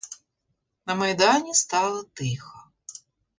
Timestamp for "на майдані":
0.85-1.53